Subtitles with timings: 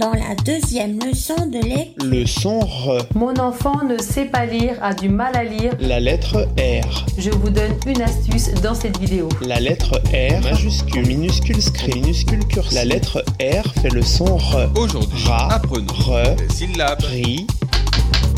[0.00, 2.04] dans la deuxième leçon de lecture.
[2.06, 3.06] Leçon R.
[3.14, 5.74] Mon enfant ne sait pas lire, a du mal à lire.
[5.78, 7.06] La lettre R.
[7.18, 9.28] Je vous donne une astuce dans cette vidéo.
[9.42, 12.74] La lettre R majuscule, minuscule script, minuscule cursive.
[12.74, 14.70] La lettre R fait le son R.
[14.74, 17.46] Aujourd'hui, Ra, apprenons re, les syllabes Ri,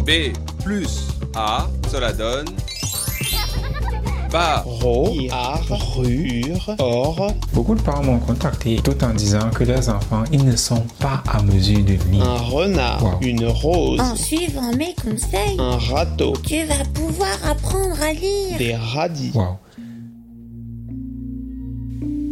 [0.04, 1.68] B plus A.
[1.92, 2.46] Cela donne
[4.32, 4.64] bar.
[4.66, 5.62] Ro, Ar,
[5.96, 10.44] Ru, Ur, Or, Beaucoup de parents m'ont contacté tout en disant que leurs enfants, ils
[10.44, 12.22] ne sont pas à mesure de lire.
[12.24, 13.10] un renard, Wow.
[13.28, 18.58] une rose, En suivant mes conseils, un râteau, tu vas pouvoir apprendre à lire.
[18.58, 19.32] des radis.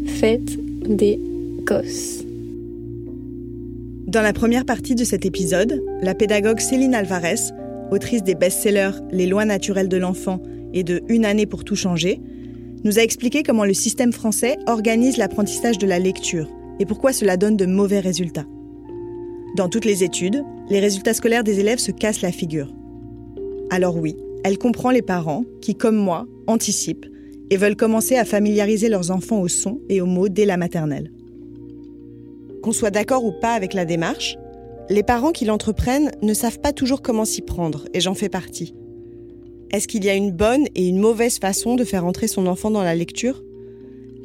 [0.06, 0.58] Fête
[0.96, 1.18] des
[1.64, 2.24] gosses.
[4.06, 7.36] Dans la première partie de cet épisode, la pédagogue Céline Alvarez,
[7.92, 10.40] autrice des best-sellers Les lois naturelles de l'enfant
[10.72, 12.20] et de Une année pour tout changer,
[12.84, 17.36] nous a expliqué comment le système français organise l'apprentissage de la lecture et pourquoi cela
[17.36, 18.46] donne de mauvais résultats.
[19.56, 22.74] Dans toutes les études, les résultats scolaires des élèves se cassent la figure.
[23.70, 27.06] Alors oui, elle comprend les parents qui, comme moi, anticipent
[27.50, 31.12] et veulent commencer à familiariser leurs enfants au son et aux mots dès la maternelle.
[32.62, 34.36] Qu'on soit d'accord ou pas avec la démarche,
[34.88, 38.74] les parents qui l'entreprennent ne savent pas toujours comment s'y prendre, et j'en fais partie.
[39.72, 42.72] Est-ce qu'il y a une bonne et une mauvaise façon de faire entrer son enfant
[42.72, 43.40] dans la lecture?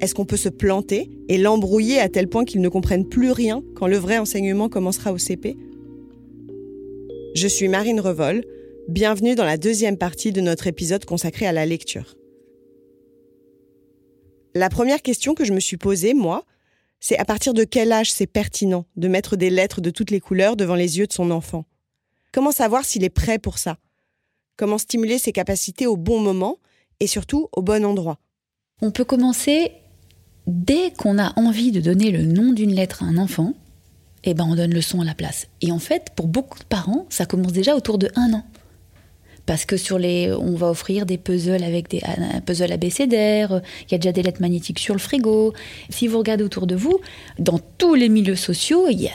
[0.01, 3.63] Est-ce qu'on peut se planter et l'embrouiller à tel point qu'il ne comprenne plus rien
[3.75, 5.55] quand le vrai enseignement commencera au CP
[7.35, 8.43] Je suis Marine Revol,
[8.89, 12.15] bienvenue dans la deuxième partie de notre épisode consacré à la lecture.
[14.55, 16.43] La première question que je me suis posée, moi,
[16.99, 20.19] c'est à partir de quel âge c'est pertinent de mettre des lettres de toutes les
[20.19, 21.65] couleurs devant les yeux de son enfant?
[22.31, 23.77] Comment savoir s'il est prêt pour ça?
[24.57, 26.57] Comment stimuler ses capacités au bon moment
[26.99, 28.19] et surtout au bon endroit
[28.81, 29.71] On peut commencer
[30.47, 33.53] dès qu'on a envie de donner le nom d'une lettre à un enfant,
[34.23, 35.47] et ben on donne le son à la place.
[35.61, 38.43] Et en fait, pour beaucoup de parents, ça commence déjà autour de un an.
[39.45, 43.91] Parce que sur les, on va offrir des puzzles avec des un puzzle abécédaire, il
[43.91, 45.53] y a déjà des lettres magnétiques sur le frigo.
[45.89, 46.99] Si vous regardez autour de vous,
[47.37, 49.11] dans tous les milieux sociaux, il y a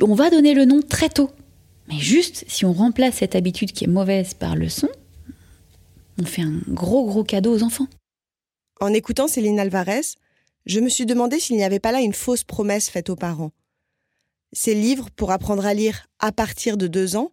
[0.00, 1.30] on va donner le nom très tôt.
[1.88, 4.88] Mais juste, si on remplace cette habitude qui est mauvaise par le son,
[6.18, 7.88] on fait un gros gros cadeau aux enfants.
[8.80, 10.02] En écoutant Céline Alvarez,
[10.66, 13.52] je me suis demandé s'il n'y avait pas là une fausse promesse faite aux parents.
[14.52, 17.32] Ces livres pour apprendre à lire à partir de deux ans,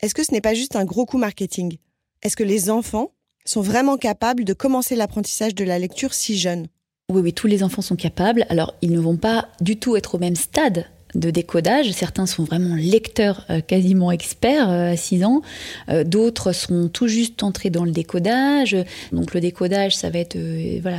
[0.00, 1.78] est-ce que ce n'est pas juste un gros coup marketing?
[2.22, 3.12] Est-ce que les enfants
[3.44, 6.68] sont vraiment capables de commencer l'apprentissage de la lecture si jeunes?
[7.10, 8.44] Oui, oui, tous les enfants sont capables.
[8.50, 11.90] Alors, ils ne vont pas du tout être au même stade de décodage.
[11.92, 15.42] Certains sont vraiment lecteurs euh, quasiment experts euh, à 6 ans.
[15.88, 18.76] Euh, D'autres sont tout juste entrés dans le décodage.
[19.12, 20.38] Donc le décodage, ça va être
[20.80, 20.98] voilà,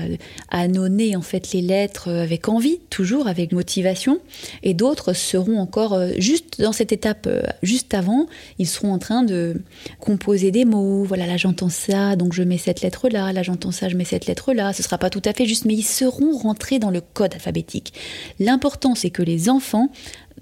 [0.49, 4.19] annonner en fait les lettres avec envie, toujours avec motivation.
[4.63, 7.27] Et d'autres seront encore juste dans cette étape,
[7.63, 8.27] juste avant,
[8.57, 9.61] ils seront en train de
[9.99, 11.03] composer des mots.
[11.03, 13.33] Voilà, là j'entends ça, donc je mets cette lettre-là.
[13.33, 14.73] Là j'entends ça, je mets cette lettre-là.
[14.73, 17.93] Ce sera pas tout à fait juste, mais ils seront rentrés dans le code alphabétique.
[18.39, 19.89] L'important, c'est que les enfants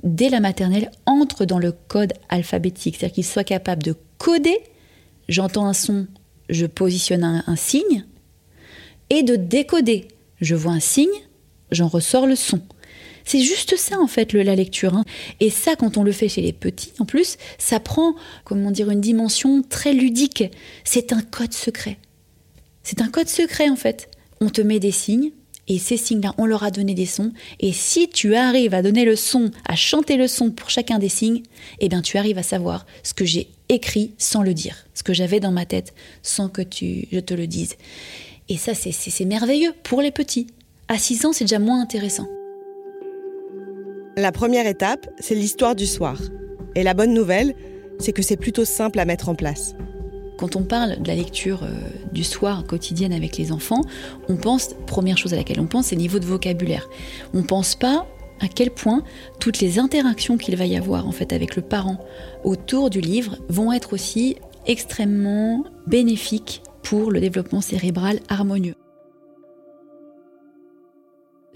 [0.03, 4.57] dès la maternelle, entrent dans le code alphabétique, c'est-à-dire qu'ils soient capables de coder,
[5.29, 6.07] j'entends un son,
[6.49, 8.05] je positionne un, un signe,
[9.09, 10.07] et de décoder,
[10.41, 11.07] je vois un signe,
[11.71, 12.61] j'en ressors le son.
[13.25, 14.95] C'est juste ça en fait le, la lecture.
[14.95, 15.03] hein.
[15.41, 18.15] Et ça, quand on le fait chez les petits, en plus, ça prend,
[18.45, 20.45] comment dire, une dimension très ludique.
[20.85, 21.97] C'est un code secret.
[22.83, 24.09] C'est un code secret en fait.
[24.39, 25.31] On te met des signes,
[25.67, 27.31] et ces signes-là, on leur a donné des sons.
[27.59, 31.09] Et si tu arrives à donner le son, à chanter le son pour chacun des
[31.09, 31.43] signes,
[31.79, 35.13] eh bien, tu arrives à savoir ce que j'ai écrit sans le dire, ce que
[35.13, 35.93] j'avais dans ma tête
[36.23, 37.75] sans que tu, je te le dise.
[38.49, 40.47] Et ça, c'est- merveilleux pour les petits.
[40.87, 42.27] À 6 ans, c'est déjà moins intéressant.
[44.15, 46.17] La première étape, c'est l'histoire du soir.
[46.75, 47.55] Et la bonne nouvelle,
[47.99, 49.75] c'est que c'est plutôt simple à mettre en place.
[50.37, 51.69] Quand on parle de la lecture euh,
[52.11, 53.81] du soir quotidienne avec les enfants,
[54.29, 56.87] on pense, première chose à laquelle on pense, c'est le niveau de vocabulaire.
[57.33, 58.05] On ne pense pas
[58.39, 59.03] à quel point
[59.39, 61.97] toutes les interactions qu'il va y avoir en fait avec le parent
[62.43, 64.37] autour du livre vont être aussi
[64.67, 68.75] extrêmement bénéfiques pour le développement cérébral harmonieux.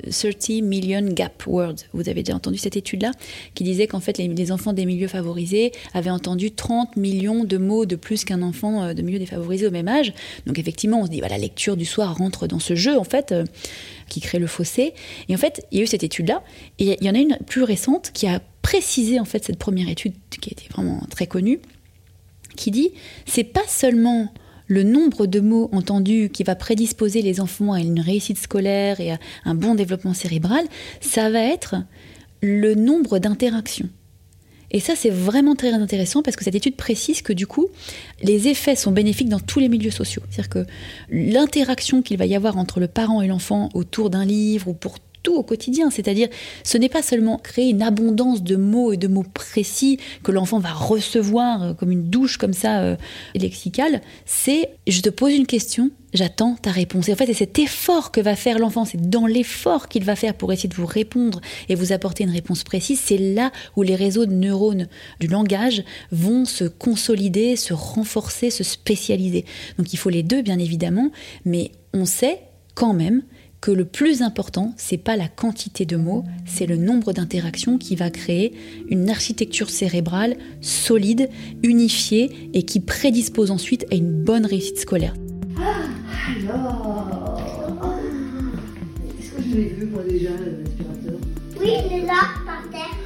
[0.09, 1.75] 30 million gap words.
[1.93, 3.11] Vous avez déjà entendu cette étude-là
[3.53, 7.85] qui disait qu'en fait les, enfants des milieux favorisés avaient entendu 30 millions de mots
[7.85, 10.13] de plus qu'un enfant euh, de milieux défavorisés au même âge.
[10.45, 13.03] Donc effectivement, on se dit bah, la lecture du soir rentre dans ce jeu en
[13.03, 13.45] fait euh,
[14.07, 14.93] qui crée le fossé.
[15.29, 16.43] Et en fait, il y a eu cette étude-là
[16.79, 19.89] et il y en a une plus récente qui a précisé en fait cette première
[19.89, 21.59] étude qui a été vraiment très connue
[22.55, 22.91] qui dit
[23.25, 24.31] c'est pas seulement
[24.71, 29.11] le nombre de mots entendus qui va prédisposer les enfants à une réussite scolaire et
[29.11, 30.63] à un bon développement cérébral,
[31.01, 31.75] ça va être
[32.41, 33.89] le nombre d'interactions.
[34.73, 37.67] Et ça, c'est vraiment très intéressant parce que cette étude précise que du coup,
[38.23, 40.23] les effets sont bénéfiques dans tous les milieux sociaux.
[40.29, 40.65] C'est-à-dire que
[41.09, 44.99] l'interaction qu'il va y avoir entre le parent et l'enfant autour d'un livre ou pour
[45.23, 45.89] tout au quotidien.
[45.89, 46.27] C'est-à-dire,
[46.63, 50.59] ce n'est pas seulement créer une abondance de mots et de mots précis que l'enfant
[50.59, 52.95] va recevoir euh, comme une douche comme ça euh,
[53.35, 54.01] lexicale.
[54.25, 57.09] C'est, je te pose une question, j'attends ta réponse.
[57.09, 60.15] Et en fait, c'est cet effort que va faire l'enfant, c'est dans l'effort qu'il va
[60.15, 63.83] faire pour essayer de vous répondre et vous apporter une réponse précise, c'est là où
[63.83, 64.87] les réseaux de neurones
[65.19, 69.45] du langage vont se consolider, se renforcer, se spécialiser.
[69.77, 71.11] Donc il faut les deux, bien évidemment,
[71.45, 72.41] mais on sait
[72.75, 73.23] quand même
[73.61, 77.95] que le plus important, c'est pas la quantité de mots, c'est le nombre d'interactions qui
[77.95, 78.53] va créer
[78.89, 81.29] une architecture cérébrale solide,
[81.61, 85.13] unifiée et qui prédispose ensuite à une bonne réussite scolaire.
[85.59, 85.61] Ah,
[86.49, 87.39] alors
[89.19, 91.19] Est-ce que je l'ai vu moi déjà l'aspirateur?
[91.59, 92.97] Oui, il est là, par terre.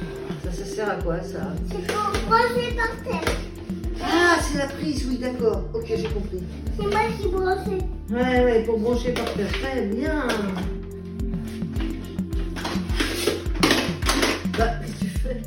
[0.42, 1.54] Ça, ça sert à quoi ça?
[1.68, 3.25] C'est pour brancher par terre.
[4.56, 5.64] C'est la prise, oui, d'accord.
[5.74, 6.38] Ok, j'ai compris.
[6.78, 7.82] C'est moi qui branche.
[8.10, 9.52] Ouais, ouais, pour brancher par terre.
[9.52, 10.26] Très bien.
[14.56, 15.42] Bah, qu'est-ce que tu fais?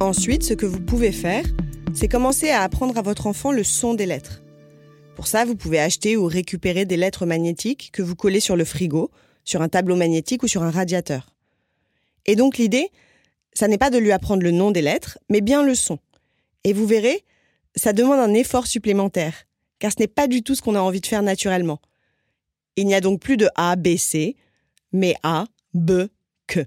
[0.00, 1.44] Ensuite, ce que vous pouvez faire,
[1.94, 4.42] c'est commencer à apprendre à votre enfant le son des lettres.
[5.14, 8.64] Pour ça, vous pouvez acheter ou récupérer des lettres magnétiques que vous collez sur le
[8.64, 9.12] frigo,
[9.44, 11.32] sur un tableau magnétique ou sur un radiateur.
[12.26, 12.88] Et donc l'idée,
[13.54, 16.00] ça n'est pas de lui apprendre le nom des lettres, mais bien le son.
[16.64, 17.22] Et vous verrez,
[17.74, 19.34] ça demande un effort supplémentaire,
[19.78, 21.80] car ce n'est pas du tout ce qu'on a envie de faire naturellement.
[22.76, 24.36] Il n'y a donc plus de A, B, C,
[24.92, 26.06] mais A, B,
[26.46, 26.60] que.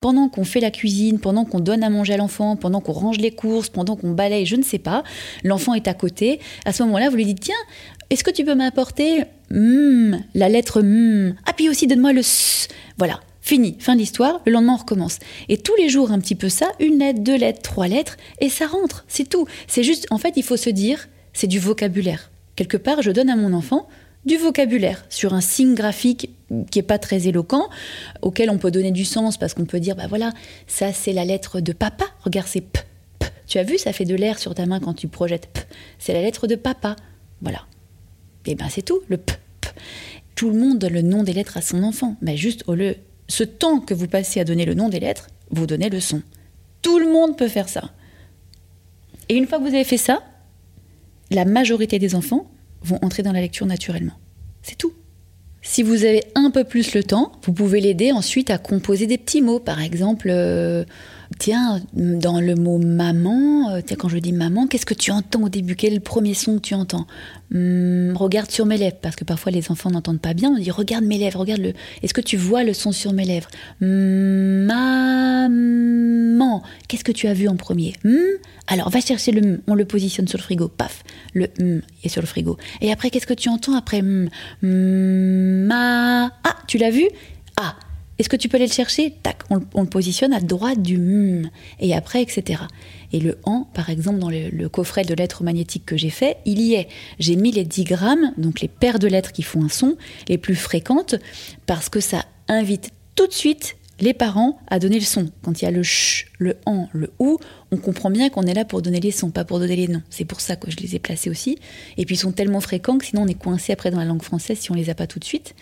[0.00, 3.18] Pendant qu'on fait la cuisine, pendant qu'on donne à manger à l'enfant, pendant qu'on range
[3.18, 5.04] les courses, pendant qu'on balaye, je ne sais pas,
[5.42, 6.40] l'enfant est à côté.
[6.64, 7.54] À ce moment-là, vous lui dites tiens,
[8.10, 12.68] est-ce que tu peux m'apporter mm, la lettre M Ah puis aussi donne-moi le S.
[12.98, 13.20] Voilà.
[13.46, 15.20] Fini, fin de l'histoire, le lendemain on recommence.
[15.48, 18.48] Et tous les jours un petit peu ça, une lettre, deux lettres, trois lettres, et
[18.48, 19.46] ça rentre, c'est tout.
[19.68, 22.32] C'est juste, en fait, il faut se dire, c'est du vocabulaire.
[22.56, 23.88] Quelque part, je donne à mon enfant
[24.24, 26.30] du vocabulaire sur un signe graphique
[26.72, 27.68] qui est pas très éloquent,
[28.20, 30.32] auquel on peut donner du sens parce qu'on peut dire, bah voilà,
[30.66, 32.80] ça c'est la lettre de papa, regarde c'est p,
[33.20, 33.26] p.
[33.46, 35.60] Tu as vu, ça fait de l'air sur ta main quand tu projettes p.
[36.00, 36.96] C'est la lettre de papa.
[37.42, 37.64] Voilà.
[38.44, 39.68] Et ben c'est tout, le p, p.
[40.34, 42.96] Tout le monde donne le nom des lettres à son enfant, mais juste au lieu
[43.28, 46.22] ce temps que vous passez à donner le nom des lettres, vous donnez le son.
[46.82, 47.90] Tout le monde peut faire ça.
[49.28, 50.22] Et une fois que vous avez fait ça,
[51.30, 52.50] la majorité des enfants
[52.82, 54.14] vont entrer dans la lecture naturellement.
[54.62, 54.92] C'est tout.
[55.62, 59.18] Si vous avez un peu plus le temps, vous pouvez l'aider ensuite à composer des
[59.18, 59.58] petits mots.
[59.58, 60.84] Par exemple, euh,
[61.38, 65.42] tiens, dans le mot maman, euh, tiens, quand je dis maman, qu'est-ce que tu entends
[65.42, 65.76] au début?
[65.76, 67.06] Quel est le premier son que tu entends?
[67.54, 70.50] Hum, Regarde sur mes lèvres, parce que parfois les enfants n'entendent pas bien.
[70.50, 71.72] On dit regarde mes lèvres, regarde le.
[72.02, 73.48] Est-ce que tu vois le son sur mes lèvres?
[75.06, 77.94] Maman, qu'est-ce que tu as vu en premier?
[78.04, 78.16] Hum
[78.66, 81.02] Alors va chercher le hum, on le positionne sur le frigo, paf,
[81.34, 82.56] le hum est sur le frigo.
[82.80, 84.02] Et après, qu'est-ce que tu entends après?
[84.62, 86.26] Ma.
[86.26, 87.04] Ah, tu l'as vu?
[87.58, 87.76] Ah,
[88.18, 91.50] est-ce que tu peux aller le chercher Tac, on, le positionne à droite du mm,
[91.80, 92.62] et après, etc.
[93.12, 96.60] Et le en, par exemple, dans le, coffret de lettres magnétiques que j'ai fait, il
[96.60, 96.88] y est.
[97.18, 99.96] J'ai mis les digrammes, donc les paires de lettres qui font un son,
[100.28, 101.14] les plus fréquentes,
[101.66, 105.30] parce que ça invite tout de suite les parents à donner le son.
[105.42, 107.38] Quand il y a le ch, le en, le ou,
[107.70, 110.02] on comprend bien qu'on est là pour donner les sons, pas pour donner les noms.
[110.10, 111.58] C'est pour ça que je les ai placés aussi.
[111.96, 114.22] Et puis ils sont tellement fréquents que sinon on est coincé après dans la langue
[114.22, 115.54] française si on les a pas tout de suite.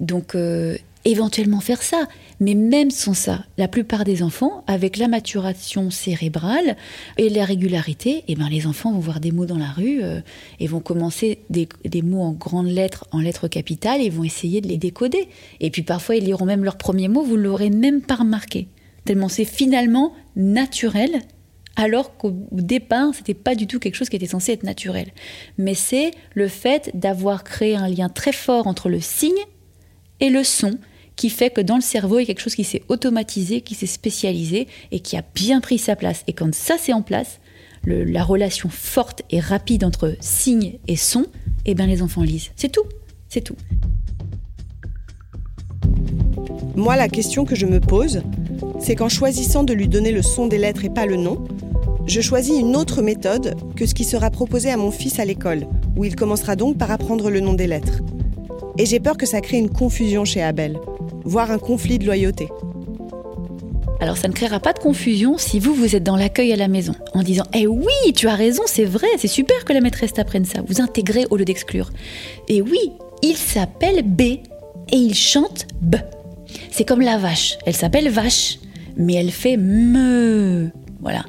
[0.00, 2.06] Donc euh, éventuellement faire ça.
[2.40, 6.76] Mais même sans ça, la plupart des enfants, avec la maturation cérébrale
[7.18, 10.20] et la régularité, eh ben les enfants vont voir des mots dans la rue euh,
[10.58, 11.68] et vont commencer des,
[12.02, 15.28] mots en grandes lettres, en lettres capitales, et vont essayer de les décoder.
[15.60, 18.68] Et puis parfois, ils liront même leurs premiers mots, vous ne l'aurez même pas remarqué.
[19.04, 21.20] tellement c'est finalement naturel,
[21.76, 25.08] alors qu'au départ, c'était pas du tout quelque chose qui était censé être naturel.
[25.56, 29.30] Mais c'est le fait d'avoir créé un lien très fort entre le signe
[30.20, 30.78] et le son
[31.20, 33.74] qui fait que dans le cerveau, il y a quelque chose qui s'est automatisé, qui
[33.74, 36.24] s'est spécialisé et qui a bien pris sa place.
[36.26, 37.40] Et quand ça c'est en place,
[37.84, 41.26] la relation forte et rapide entre signe et son,
[41.66, 42.52] eh bien les enfants lisent.
[42.56, 42.86] C'est tout,
[43.28, 43.56] c'est tout.
[46.74, 48.22] Moi, la question que je me pose,
[48.78, 51.44] c'est qu'en choisissant de lui donner le son des lettres et pas le nom,
[52.06, 55.66] je choisis une autre méthode que ce qui sera proposé à mon fils à l'école,
[55.96, 58.00] où il commencera donc par apprendre le nom des lettres.
[58.78, 60.80] Et j'ai peur que ça crée une confusion chez Abel,
[61.24, 62.48] voire un conflit de loyauté.
[64.00, 66.68] Alors ça ne créera pas de confusion si vous, vous êtes dans l'accueil à la
[66.68, 70.14] maison, en disant Eh oui, tu as raison, c'est vrai, c'est super que la maîtresse
[70.14, 70.62] t'apprenne ça.
[70.66, 71.90] Vous intégrez au lieu d'exclure.
[72.48, 74.40] Et oui, il s'appelle B et
[74.96, 75.96] il chante B.
[76.70, 77.58] C'est comme la vache.
[77.66, 78.58] Elle s'appelle vache,
[78.96, 80.70] mais elle fait me.
[81.00, 81.24] Voilà.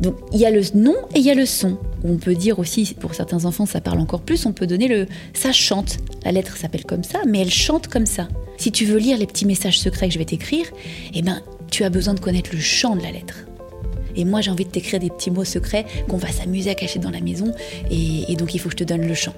[0.00, 1.78] Donc il y a le nom et il y a le son.
[2.02, 5.06] On peut dire aussi, pour certains enfants, ça parle encore plus, on peut donner le
[5.32, 5.98] ça chante.
[6.24, 8.26] La lettre s'appelle comme ça, mais elle chante comme ça.
[8.60, 10.66] Si tu veux lire les petits messages secrets que je vais t'écrire,
[11.14, 11.40] eh ben,
[11.70, 13.46] tu as besoin de connaître le chant de la lettre.
[14.16, 16.98] Et moi, j'ai envie de t'écrire des petits mots secrets qu'on va s'amuser à cacher
[16.98, 17.54] dans la maison,
[17.90, 19.32] et, donc il faut que je te donne le chant.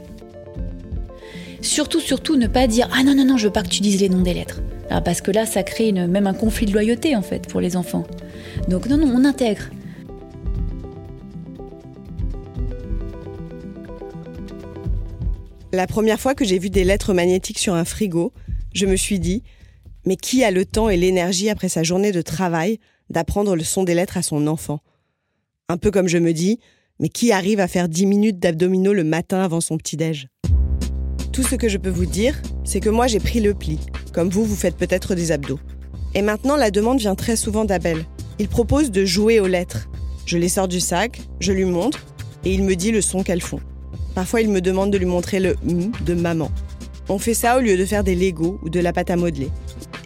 [1.61, 4.00] Surtout, surtout, ne pas dire Ah non, non, non, je veux pas que tu dises
[4.00, 4.61] les noms des lettres.
[4.91, 7.76] Ah, parce que là, ça crée même un conflit de loyauté, en fait, pour les
[7.76, 8.05] enfants.
[8.67, 9.71] Donc, non, non, on intègre.
[15.73, 18.33] La première fois que j'ai vu des lettres magnétiques sur un frigo,
[18.73, 19.43] je me suis dit
[20.07, 22.79] Mais qui a le temps et l'énergie après sa journée de travail
[23.11, 24.81] d'apprendre le son des lettres à son enfant?
[25.69, 26.59] Un peu comme je me dis
[26.99, 30.29] Mais qui arrive à faire 10 minutes d'abdominaux le matin avant son petit-déj?
[31.33, 33.79] Tout ce que je peux vous dire, c'est que moi j'ai pris le pli,
[34.12, 35.61] comme vous, vous faites peut-être des abdos.
[36.14, 38.05] Et maintenant, la demande vient très souvent d'Abel.
[38.38, 39.88] Il propose de jouer aux lettres.
[40.26, 42.05] Je les sors du sac, je lui montre,
[42.45, 43.61] et il me dit le son qu'elles font.
[44.14, 46.50] Parfois, il me demande de lui montrer le M de maman.
[47.12, 49.50] On fait ça au lieu de faire des Legos ou de la pâte à modeler.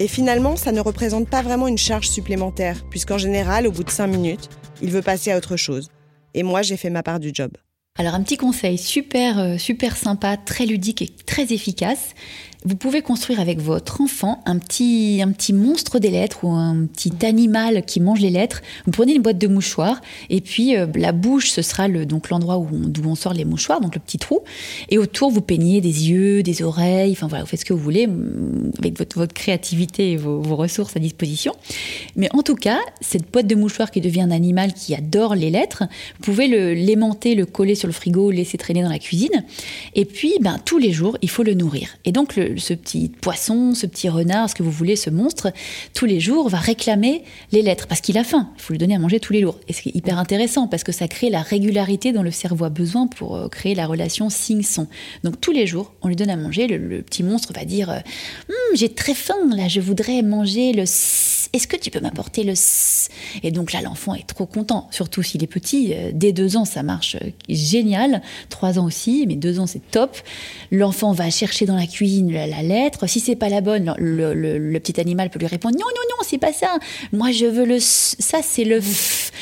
[0.01, 3.91] Et finalement, ça ne représente pas vraiment une charge supplémentaire, puisqu'en général, au bout de
[3.91, 4.51] 5 minutes,
[4.83, 5.89] il veut passer à autre chose.
[6.35, 7.53] Et moi, j'ai fait ma part du job.
[7.97, 12.15] Alors un petit conseil super euh, super sympa, très ludique et très efficace,
[12.65, 16.87] vous pouvez construire avec votre enfant un petit, un petit monstre des lettres ou un
[16.87, 18.63] petit animal qui mange les lettres.
[18.87, 22.31] Vous prenez une boîte de mouchoirs et puis euh, la bouche, ce sera le, donc
[22.31, 24.41] l'endroit où d'où on sort les mouchoirs, donc le petit trou.
[24.89, 27.81] Et autour, vous peignez des yeux, des oreilles, enfin voilà, vous faites ce que vous
[27.81, 31.53] voulez mm, avec votre, votre créativité et vos, ressources à disposition.
[32.15, 35.51] Mais en tout cas, cette boîte de mouchoirs qui devient un animal qui adore les
[35.51, 35.85] lettres,
[36.19, 39.45] vous pouvez le l'aimanter, le coller sur le frigo, laisser traîner dans la cuisine.
[39.95, 41.89] Et puis, ben, tous les jours, il faut le nourrir.
[42.05, 45.53] Et donc, le, ce petit poisson, ce petit renard, ce que vous voulez, ce monstre,
[45.95, 48.51] tous les jours va réclamer les lettres parce qu'il a faim.
[48.57, 49.59] Il faut lui donner à manger tous les jours.
[49.69, 53.07] Et c'est hyper intéressant parce que ça crée la régularité dont le cerveau a besoin
[53.07, 54.87] pour euh, créer la relation signe-son.
[55.25, 56.67] Donc tous les jours, on lui donne à manger.
[56.67, 57.99] Le, petit monstre va dire euh,
[58.49, 62.55] hum, J'ai très faim, là, je voudrais manger le Est-ce que tu peux m'apporter le
[63.43, 65.93] Et donc là, l'enfant est trop content, surtout s'il est petit.
[65.95, 67.17] Euh, dès deux ans, ça marche
[67.49, 68.23] génial.
[68.49, 70.17] Trois ans aussi, mais deux ans, c'est top.
[70.71, 73.07] L'enfant va chercher dans la cuisine la, lettre.
[73.07, 76.39] Si c'est pas la bonne, le, petit animal peut lui répondre non, non, non, c'est
[76.39, 76.79] pas ça.
[77.13, 79.33] Moi, je veux le ça, c'est le f.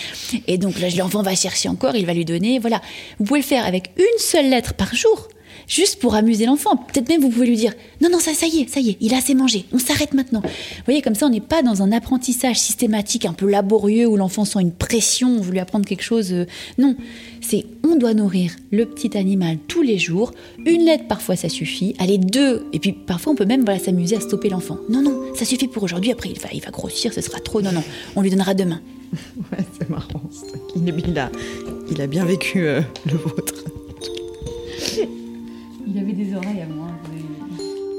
[0.47, 2.59] Et donc l'enfant va chercher encore, il va lui donner.
[2.59, 2.81] Voilà.
[3.19, 5.29] Vous pouvez le faire avec une seule lettre par jour
[5.67, 6.77] juste pour amuser l'enfant.
[6.77, 8.97] Peut-être même vous pouvez lui dire non non ça ça y est ça y est
[9.01, 10.41] il a assez mangé on s'arrête maintenant.
[10.41, 14.17] Vous voyez comme ça on n'est pas dans un apprentissage systématique un peu laborieux où
[14.17, 16.33] l'enfant sent une pression on veut lui apprendre quelque chose.
[16.33, 16.47] Euh,
[16.79, 16.97] non
[17.41, 20.33] c'est on doit nourrir le petit animal tous les jours
[20.65, 24.17] une lettre parfois ça suffit allez deux et puis parfois on peut même voilà, s'amuser
[24.17, 24.79] à stopper l'enfant.
[24.89, 27.63] Non non ça suffit pour aujourd'hui après il va il va grossir ce sera trop
[27.63, 27.83] non non
[28.17, 28.81] on lui donnera demain.
[29.53, 30.21] ouais c'est marrant
[31.91, 33.65] il a, bien vécu euh, le vôtre.
[36.15, 36.87] Des oreilles à moi.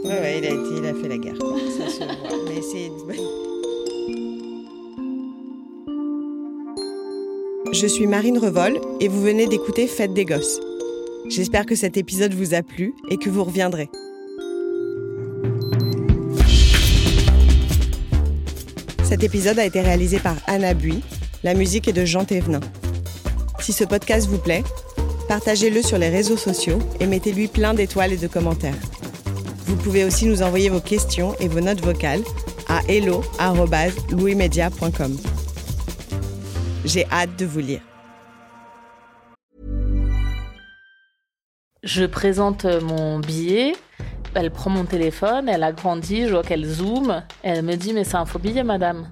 [0.06, 1.36] Ouais, ouais, il a, été, il a fait la guerre.
[1.36, 2.16] Ça se voit.
[2.48, 2.90] Mais c'est.
[7.74, 10.62] Je suis Marine Revol et vous venez d'écouter Fête des Gosses.
[11.28, 13.90] J'espère que cet épisode vous a plu et que vous reviendrez.
[19.04, 21.02] Cet épisode a été réalisé par Anna Bui.
[21.44, 22.62] La musique est de Jean Thévenin.
[23.60, 24.64] Si ce podcast vous plaît,
[25.28, 28.78] partagez-le sur les réseaux sociaux et mettez-lui plein d'étoiles et de commentaires.
[29.66, 32.22] Vous pouvez aussi nous envoyer vos questions et vos notes vocales
[32.68, 35.18] à hello.louismedia.com.
[36.86, 37.82] J'ai hâte de vous lire.
[41.84, 43.74] Je présente mon billet,
[44.34, 48.04] elle prend mon téléphone, elle a grandi, je vois qu'elle zoome, elle me dit mais
[48.04, 49.12] c'est un faux billet madame.